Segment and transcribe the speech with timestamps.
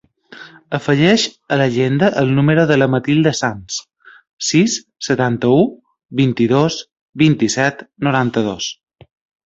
[0.77, 1.25] Afegeix
[1.55, 3.79] a l'agenda el número de la Matilda Sans:
[4.49, 4.81] sis,
[5.11, 5.63] setanta-u,
[6.25, 6.83] vint-i-dos,
[7.25, 8.77] vint-i-set, noranta-dos.